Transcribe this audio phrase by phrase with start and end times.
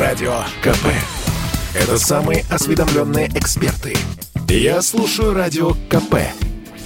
[0.00, 0.86] Радио КП.
[1.74, 3.94] Это самые осведомленные эксперты.
[4.48, 6.14] Я слушаю Радио КП.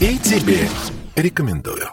[0.00, 0.66] И тебе
[1.14, 1.90] рекомендую.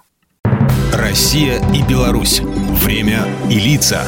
[0.93, 2.39] Россия и Беларусь.
[2.39, 4.05] Время и лица.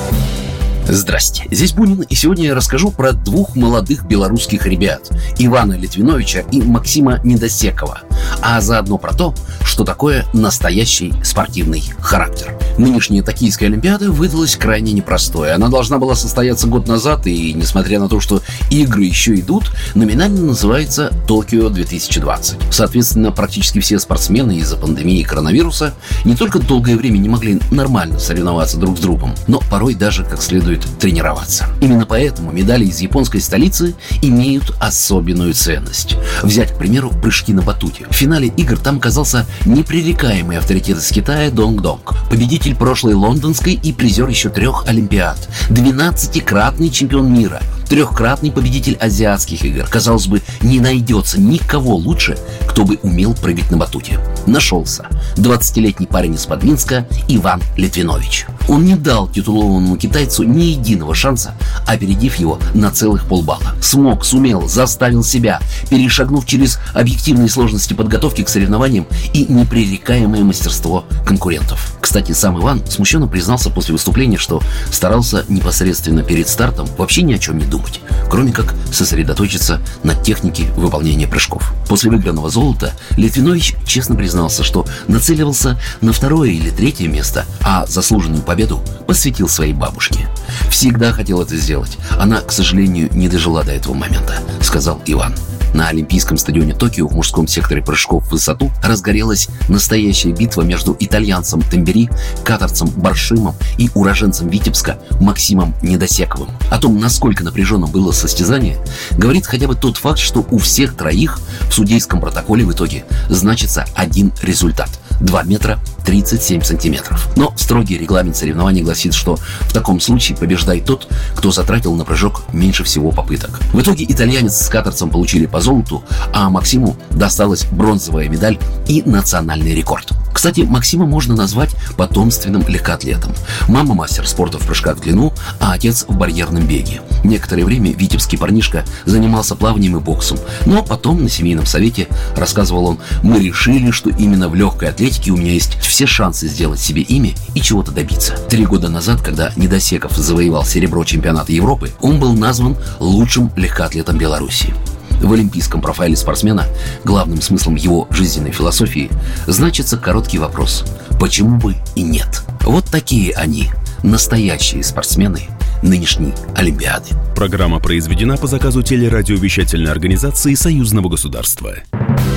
[0.87, 6.61] Здрасте, здесь Бунин, и сегодня я расскажу про двух молодых белорусских ребят Ивана Литвиновича и
[6.61, 8.03] Максима Недосекова
[8.41, 9.33] а заодно про то,
[9.81, 12.55] что такое настоящий спортивный характер.
[12.77, 15.53] Нынешняя Токийская Олимпиада выдалась крайне непростой.
[15.53, 20.43] Она должна была состояться год назад, и несмотря на то, что игры еще идут, номинально
[20.43, 22.57] называется Токио 2020.
[22.71, 28.77] Соответственно, практически все спортсмены из-за пандемии коронавируса не только долгое время не могли нормально соревноваться
[28.77, 31.65] друг с другом, но порой даже как следует тренироваться.
[31.81, 36.17] Именно поэтому медали из японской столицы имеют особенную ценность.
[36.43, 38.05] Взять, к примеру, прыжки на батуте.
[38.11, 43.93] В финале игр там оказался непререкаемый авторитет из Китая Донг Донг, победитель прошлой лондонской и
[43.93, 45.37] призер еще трех Олимпиад,
[45.69, 49.85] 12-кратный чемпион мира, трехкратный победитель азиатских игр.
[49.89, 52.37] Казалось бы, не найдется никого лучше,
[52.71, 54.17] кто бы умел прыгать на батуте.
[54.47, 55.05] Нашелся
[55.35, 58.45] 20-летний парень из Подминска Иван Литвинович.
[58.69, 61.53] Он не дал титулованному китайцу ни единого шанса,
[61.85, 63.75] опередив его на целых полбалла.
[63.81, 65.59] Смог, сумел, заставил себя,
[65.89, 71.90] перешагнув через объективные сложности подготовки к соревнованиям и непререкаемое мастерство конкурентов.
[72.01, 77.37] Кстати, сам Иван смущенно признался после выступления, что старался непосредственно перед стартом вообще ни о
[77.37, 81.73] чем не думать, кроме как сосредоточиться на технике выполнения прыжков.
[81.87, 88.41] После выигранного золота Литвинович честно признался, что нацеливался на второе или третье место, а заслуженную
[88.41, 90.27] победу посвятил своей бабушке.
[90.69, 91.97] Всегда хотел это сделать.
[92.19, 95.33] Она, к сожалению, не дожила до этого момента, сказал Иван.
[95.73, 101.61] На Олимпийском стадионе Токио в мужском секторе прыжков в высоту разгорелась настоящая битва между итальянцем
[101.61, 102.09] Тембери,
[102.43, 106.49] катарцем Баршимом и уроженцем Витебска Максимом Недосековым.
[106.69, 108.77] О том, насколько напряженным было состязание,
[109.17, 113.85] говорит хотя бы тот факт, что у всех троих в судейском протоколе в итоге значится
[113.95, 114.89] один результат–
[115.21, 117.27] 2 метра 37 сантиметров.
[117.35, 122.43] Но строгий регламент соревнований гласит, что в таком случае побеждает тот, кто затратил на прыжок
[122.53, 123.59] меньше всего попыток.
[123.73, 126.03] В итоге итальянец с катарцем получили по золоту,
[126.33, 128.57] а Максиму досталась бронзовая медаль
[128.87, 130.11] и национальный рекорд.
[130.41, 133.31] Кстати, Максима можно назвать потомственным легкоатлетом.
[133.67, 137.03] Мама мастер спорта в прыжках в длину, а отец в барьерном беге.
[137.23, 142.97] Некоторое время витебский парнишка занимался плаванием и боксом, но потом на семейном совете, рассказывал он,
[143.21, 147.35] мы решили, что именно в легкой атлетике у меня есть все шансы сделать себе имя
[147.53, 148.33] и чего-то добиться.
[148.49, 154.73] Три года назад, когда Недосеков завоевал серебро чемпионата Европы, он был назван лучшим легкоатлетом Беларуси.
[155.21, 156.65] В олимпийском профайле спортсмена
[157.03, 159.09] главным смыслом его жизненной философии
[159.47, 160.83] значится короткий вопрос
[161.19, 162.43] «Почему бы и нет?».
[162.61, 163.69] Вот такие они,
[164.03, 165.47] настоящие спортсмены
[165.81, 167.09] нынешней Олимпиады.
[167.35, 171.75] Программа произведена по заказу телерадиовещательной организации Союзного государства.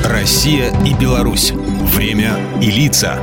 [0.05, 1.53] Россия и Беларусь.
[1.95, 3.19] Время и лица.